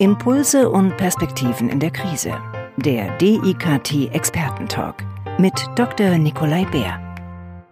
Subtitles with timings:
[0.00, 2.32] Impulse und Perspektiven in der Krise.
[2.78, 5.04] Der DIKT Expertentalk
[5.38, 6.16] mit Dr.
[6.16, 7.68] Nikolai Bär.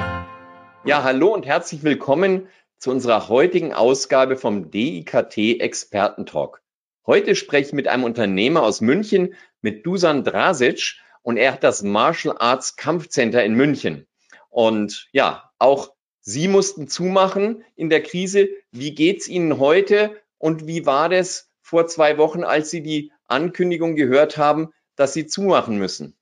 [0.85, 6.61] Ja, hallo und herzlich willkommen zu unserer heutigen Ausgabe vom DIKT Expertentalk.
[7.07, 11.83] Heute spreche ich mit einem Unternehmer aus München, mit Dusan Drasic, und er hat das
[11.83, 14.07] Martial Arts Kampfcenter in München.
[14.51, 18.51] Und ja, auch Sie mussten zumachen in der Krise.
[18.71, 23.95] Wie geht's Ihnen heute und wie war das vor zwei Wochen, als Sie die Ankündigung
[23.95, 26.17] gehört haben, dass Sie zumachen müssen?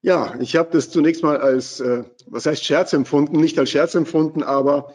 [0.00, 3.94] Ja, ich habe das zunächst mal als, äh, was heißt Scherz empfunden, nicht als Scherz
[3.94, 4.94] empfunden, aber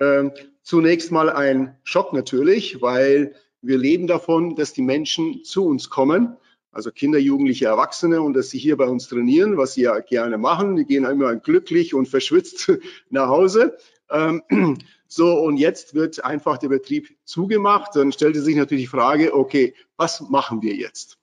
[0.00, 0.30] äh,
[0.62, 6.36] zunächst mal ein Schock natürlich, weil wir leben davon, dass die Menschen zu uns kommen
[6.76, 10.36] also Kinder, Jugendliche, Erwachsene und dass sie hier bei uns trainieren, was sie ja gerne
[10.36, 10.76] machen.
[10.76, 12.70] Die gehen immer glücklich und verschwitzt
[13.10, 13.78] nach Hause.
[14.10, 14.42] Ähm,
[15.08, 17.94] so, und jetzt wird einfach der Betrieb zugemacht.
[17.94, 21.18] Dann stellte sich natürlich die Frage, okay, was machen wir jetzt?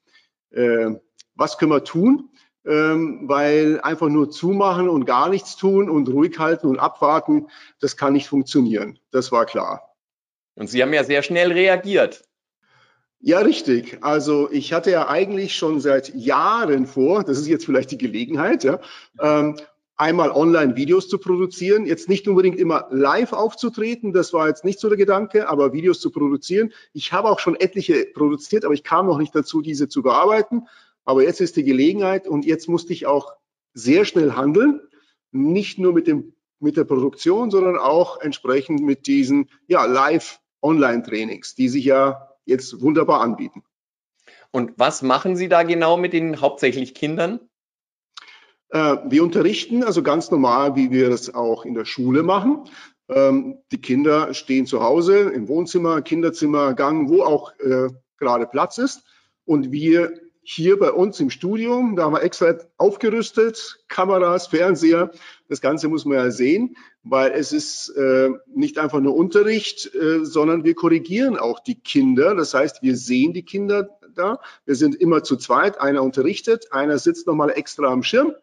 [0.53, 0.99] Ähm,
[1.35, 2.29] was können wir tun?
[2.65, 7.47] Ähm, weil einfach nur zumachen und gar nichts tun und ruhig halten und abwarten,
[7.79, 8.99] das kann nicht funktionieren.
[9.11, 9.95] Das war klar.
[10.55, 12.23] Und Sie haben ja sehr schnell reagiert.
[13.19, 13.99] Ja, richtig.
[14.01, 18.65] Also ich hatte ja eigentlich schon seit Jahren vor, das ist jetzt vielleicht die Gelegenheit,
[18.65, 18.79] ja,
[19.19, 19.55] ähm,
[19.95, 24.89] einmal Online-Videos zu produzieren, jetzt nicht unbedingt immer live aufzutreten, das war jetzt nicht so
[24.89, 26.73] der Gedanke, aber Videos zu produzieren.
[26.93, 30.67] Ich habe auch schon etliche produziert, aber ich kam noch nicht dazu, diese zu bearbeiten.
[31.05, 33.33] Aber jetzt ist die Gelegenheit und jetzt musste ich auch
[33.73, 34.81] sehr schnell handeln,
[35.31, 41.55] nicht nur mit dem mit der Produktion, sondern auch entsprechend mit diesen ja live Online-Trainings,
[41.55, 43.63] die sich ja jetzt wunderbar anbieten.
[44.49, 47.41] Und was machen Sie da genau mit den hauptsächlich Kindern?
[48.73, 52.63] Äh, wir unterrichten also ganz normal, wie wir das auch in der Schule machen.
[53.07, 58.79] Ähm, die Kinder stehen zu Hause im Wohnzimmer, Kinderzimmer, Gang, wo auch äh, gerade Platz
[58.79, 59.03] ist.
[59.45, 65.11] Und wir hier bei uns im Studium, da haben wir extra aufgerüstet, Kameras, Fernseher.
[65.49, 70.25] Das Ganze muss man ja sehen, weil es ist äh, nicht einfach nur Unterricht, äh,
[70.25, 72.33] sondern wir korrigieren auch die Kinder.
[72.33, 74.39] Das heißt, wir sehen die Kinder da.
[74.65, 75.79] Wir sind immer zu zweit.
[75.79, 78.33] Einer unterrichtet, einer sitzt nochmal extra am Schirm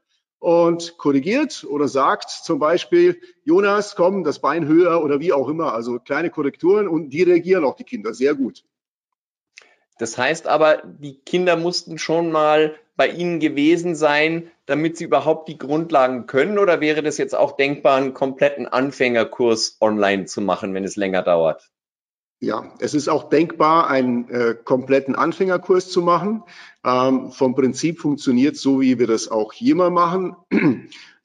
[0.40, 5.74] und korrigiert oder sagt zum Beispiel, Jonas, komm, das Bein höher oder wie auch immer.
[5.74, 8.64] Also kleine Korrekturen und die reagieren auch die Kinder sehr gut.
[9.98, 15.48] Das heißt aber, die Kinder mussten schon mal bei Ihnen gewesen sein, damit sie überhaupt
[15.48, 16.58] die Grundlagen können?
[16.58, 21.22] Oder wäre das jetzt auch denkbar, einen kompletten Anfängerkurs online zu machen, wenn es länger
[21.22, 21.70] dauert?
[22.42, 26.42] Ja, es ist auch denkbar, einen äh, kompletten Anfängerkurs zu machen.
[26.82, 30.36] Ähm, vom Prinzip funktioniert so, wie wir das auch hier mal machen.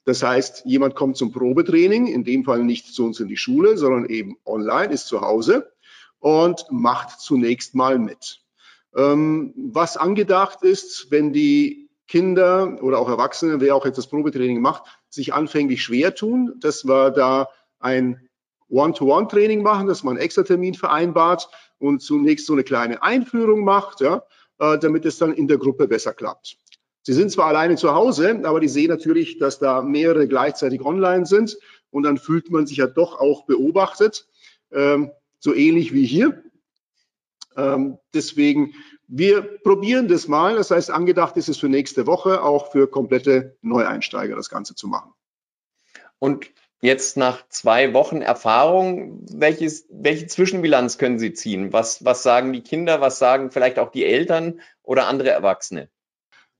[0.04, 3.76] Das heißt, jemand kommt zum Probetraining, in dem Fall nicht zu uns in die Schule,
[3.76, 5.72] sondern eben online, ist zu Hause
[6.20, 8.40] und macht zunächst mal mit.
[8.94, 14.60] Ähm, was angedacht ist, wenn die Kinder oder auch Erwachsene, wer auch jetzt das Probetraining
[14.60, 17.48] macht, sich anfänglich schwer tun, dass wir da
[17.80, 18.28] ein
[18.68, 24.00] One-to-One-Training machen, dass man einen extra Termin vereinbart und zunächst so eine kleine Einführung macht,
[24.00, 24.22] ja,
[24.58, 26.58] äh, damit es dann in der Gruppe besser klappt.
[27.02, 31.24] Sie sind zwar alleine zu Hause, aber die sehen natürlich, dass da mehrere gleichzeitig online
[31.24, 31.56] sind
[31.90, 34.26] und dann fühlt man sich ja doch auch beobachtet,
[34.72, 36.42] ähm, so ähnlich wie hier.
[37.56, 38.74] Ähm, deswegen,
[39.06, 40.56] wir probieren das mal.
[40.56, 44.88] Das heißt, angedacht ist es für nächste Woche auch für komplette Neueinsteiger das Ganze zu
[44.88, 45.12] machen.
[46.18, 46.50] Und
[46.80, 51.72] jetzt nach zwei Wochen Erfahrung, welches, welche Zwischenbilanz können Sie ziehen?
[51.72, 53.00] Was, was sagen die Kinder?
[53.00, 55.88] Was sagen vielleicht auch die Eltern oder andere Erwachsene?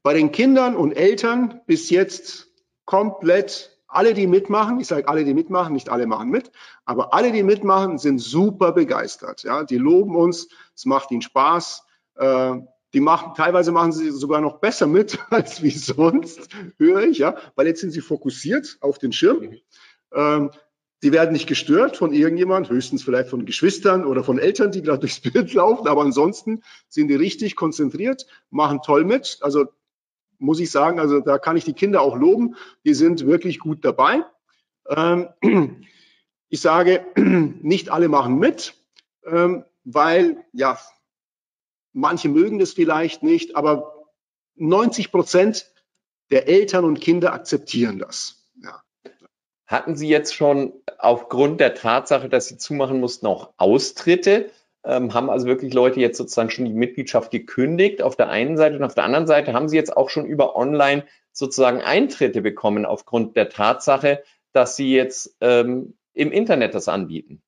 [0.02, 2.48] Bei den Kindern und Eltern bis jetzt
[2.84, 6.50] komplett alle, die mitmachen, ich sage alle, die mitmachen, nicht alle machen mit,
[6.84, 9.42] aber alle, die mitmachen, sind super begeistert.
[9.42, 11.84] Ja, die loben uns, es macht ihnen Spaß.
[12.16, 12.56] Äh,
[12.92, 17.36] die machen, teilweise machen sie sogar noch besser mit als wie sonst, höre ich, ja,
[17.54, 19.54] weil jetzt sind sie fokussiert auf den Schirm.
[20.16, 20.50] Ähm,
[21.02, 25.00] Sie werden nicht gestört von irgendjemand, höchstens vielleicht von Geschwistern oder von Eltern, die gerade
[25.00, 29.38] durchs Bild laufen, aber ansonsten sind die richtig konzentriert, machen toll mit.
[29.42, 29.66] Also
[30.38, 32.56] muss ich sagen, also da kann ich die Kinder auch loben.
[32.84, 34.24] Die sind wirklich gut dabei.
[34.88, 35.28] Ähm,
[36.48, 38.74] ich sage, nicht alle machen mit,
[39.24, 40.78] ähm, weil ja,
[41.92, 44.06] manche mögen das vielleicht nicht, aber
[44.56, 45.70] 90 Prozent
[46.30, 48.35] der Eltern und Kinder akzeptieren das.
[49.66, 54.50] Hatten Sie jetzt schon aufgrund der Tatsache, dass Sie zumachen mussten, auch Austritte?
[54.86, 58.76] ähm, haben also wirklich Leute jetzt sozusagen schon die Mitgliedschaft gekündigt auf der einen Seite
[58.76, 62.86] und auf der anderen Seite haben sie jetzt auch schon über Online sozusagen Eintritte bekommen
[62.86, 64.22] aufgrund der Tatsache,
[64.52, 67.42] dass sie jetzt ähm, im Internet das anbieten.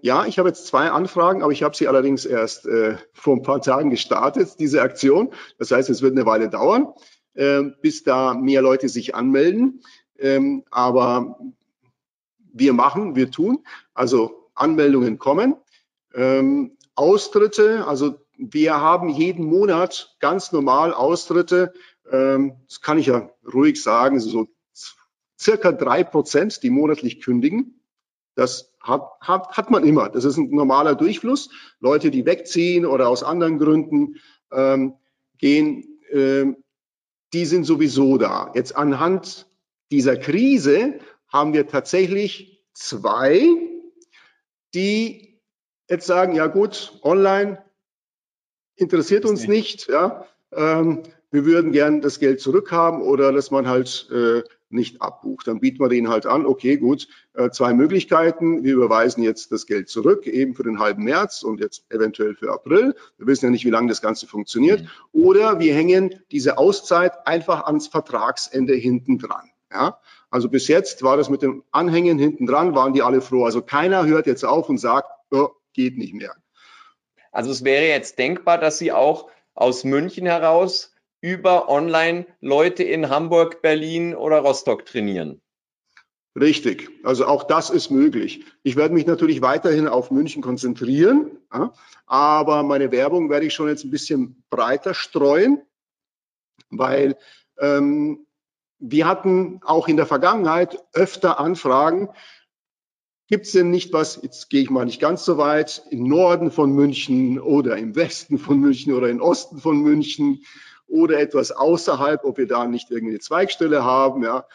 [0.00, 3.42] ja, ich habe jetzt zwei Anfragen, aber ich habe sie allerdings erst äh, vor ein
[3.42, 5.32] paar Tagen gestartet, diese Aktion.
[5.58, 6.94] Das heißt, es wird eine Weile dauern,
[7.34, 9.82] äh, bis da mehr Leute sich anmelden.
[10.18, 11.38] Ähm, aber
[12.52, 13.64] wir machen, wir tun.
[13.94, 15.56] Also Anmeldungen kommen.
[16.14, 21.72] Ähm, Austritte, also wir haben jeden Monat ganz normal Austritte.
[22.10, 24.48] Ähm, das kann ich ja ruhig sagen, so
[25.38, 27.80] circa drei Prozent, die monatlich kündigen.
[28.34, 30.08] Das hat, hat, hat man immer.
[30.08, 31.50] Das ist ein normaler Durchfluss.
[31.80, 34.16] Leute, die wegziehen oder aus anderen Gründen
[34.52, 34.94] ähm,
[35.38, 36.56] gehen, ähm,
[37.32, 38.52] die sind sowieso da.
[38.54, 39.46] Jetzt anhand
[39.90, 40.98] dieser Krise
[41.28, 43.46] haben wir tatsächlich zwei,
[44.74, 45.40] die
[45.88, 47.62] jetzt sagen, ja gut, online
[48.76, 50.26] interessiert uns nicht, ja.
[50.52, 55.46] Ähm, wir würden gern das Geld zurückhaben oder dass man halt äh, nicht abbucht.
[55.46, 58.64] Dann bieten wir denen halt an, okay, gut, äh, zwei Möglichkeiten.
[58.64, 62.52] Wir überweisen jetzt das Geld zurück, eben für den halben März und jetzt eventuell für
[62.52, 62.94] April.
[63.18, 64.82] Wir wissen ja nicht, wie lange das Ganze funktioniert.
[64.82, 64.88] Mhm.
[65.12, 69.50] Oder wir hängen diese Auszeit einfach ans Vertragsende hinten dran.
[69.72, 70.00] Ja?
[70.30, 73.44] Also bis jetzt war das mit dem Anhängen hinten dran, waren die alle froh.
[73.44, 76.34] Also keiner hört jetzt auf und sagt, oh, geht nicht mehr.
[77.32, 83.08] Also es wäre jetzt denkbar, dass Sie auch aus München heraus über online Leute in
[83.08, 85.40] Hamburg, Berlin oder Rostock trainieren.
[86.38, 86.90] Richtig.
[87.02, 88.44] Also auch das ist möglich.
[88.62, 91.38] Ich werde mich natürlich weiterhin auf München konzentrieren,
[92.04, 95.62] aber meine Werbung werde ich schon jetzt ein bisschen breiter streuen,
[96.68, 97.16] weil
[97.58, 98.25] ähm,
[98.78, 102.10] wir hatten auch in der Vergangenheit öfter Anfragen,
[103.28, 106.52] Gibt es denn nicht was, jetzt gehe ich mal nicht ganz so weit, im Norden
[106.52, 110.44] von München oder im Westen von München oder im Osten von München
[110.86, 114.46] oder etwas außerhalb, ob wir da nicht irgendeine Zweigstelle haben, ja.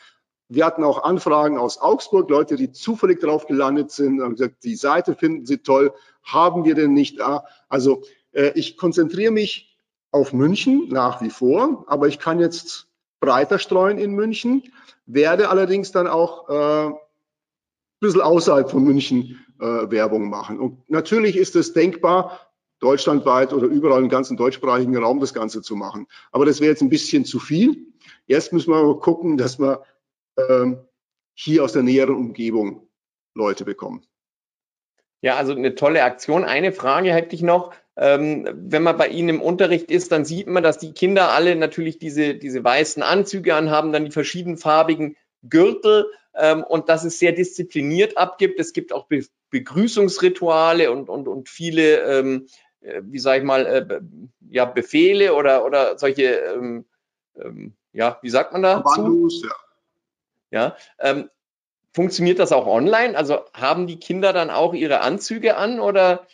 [0.47, 4.75] Wir hatten auch Anfragen aus Augsburg, Leute, die zufällig drauf gelandet sind, haben gesagt, die
[4.75, 7.45] Seite finden sie toll, haben wir denn nicht da?
[7.67, 9.77] Also äh, ich konzentriere mich
[10.11, 12.90] auf München nach wie vor, aber ich kann jetzt
[13.21, 14.63] breiter streuen in München,
[15.05, 16.91] werde allerdings dann auch äh,
[18.01, 20.59] bisschen außerhalb von München äh, Werbung machen.
[20.59, 25.75] Und natürlich ist es denkbar, deutschlandweit oder überall im ganzen deutschsprachigen Raum das Ganze zu
[25.75, 26.07] machen.
[26.31, 27.93] Aber das wäre jetzt ein bisschen zu viel.
[28.27, 29.83] Erst müssen wir gucken, dass wir
[30.37, 30.79] ähm,
[31.35, 32.87] hier aus der näheren Umgebung
[33.35, 34.03] Leute bekommen.
[35.21, 36.43] Ja, also eine tolle Aktion.
[36.43, 37.71] Eine Frage hätte ich noch.
[38.01, 41.55] Ähm, wenn man bei Ihnen im Unterricht ist, dann sieht man, dass die Kinder alle
[41.55, 47.31] natürlich diese, diese weißen Anzüge anhaben, dann die verschiedenfarbigen Gürtel ähm, und dass es sehr
[47.31, 48.59] diszipliniert abgibt.
[48.59, 52.47] Es gibt auch Be Begrüßungsrituale und, und, und viele, ähm,
[52.79, 53.99] äh, wie sage ich mal, äh,
[54.49, 56.85] ja, Befehle oder, oder solche, ähm,
[57.37, 58.79] ähm, ja, wie sagt man da?
[58.79, 59.55] Kommandos, ja.
[60.49, 61.29] Ja, ähm,
[61.93, 63.15] funktioniert das auch online?
[63.15, 66.25] Also haben die Kinder dann auch ihre Anzüge an oder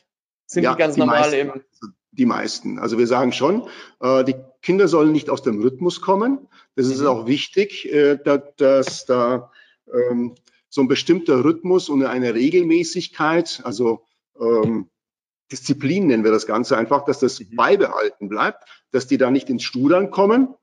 [0.48, 1.64] sind ja, die ganz die normal meisten, im?
[2.12, 2.80] Die meisten.
[2.80, 3.68] Also wir sagen schon,
[4.00, 6.48] äh, die Kinder sollen nicht aus dem Rhythmus kommen.
[6.76, 6.94] Das mhm.
[6.94, 9.52] ist auch wichtig, äh, dass, dass da
[9.94, 10.34] ähm,
[10.70, 14.06] so ein bestimmter Rhythmus und eine Regelmäßigkeit, also
[14.40, 14.90] ähm,
[15.52, 17.56] Disziplin nennen wir das Ganze einfach, dass das mhm.
[17.56, 20.56] beibehalten bleibt, dass die da nicht ins Studern kommen,